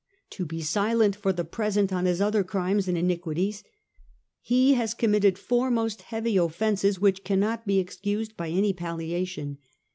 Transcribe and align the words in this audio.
"To 0.39 0.47
be 0.47 0.61
silent 0.63 1.15
for 1.15 1.31
the 1.31 1.45
present 1.45 1.93
on 1.93 2.05
his 2.05 2.19
other 2.21 2.43
crimes 2.43 2.87
and 2.87 2.97
iniquities, 2.97 3.63
he 4.41 4.73
has 4.73 4.95
committed 4.95 5.37
four 5.37 5.69
most 5.69 6.01
heavy 6.01 6.37
offences, 6.37 6.97
which 6.99 7.23
cannot 7.23 7.67
be 7.67 7.77
excused 7.77 8.35
by 8.35 8.49
any 8.49 8.73
palliation. 8.73 9.59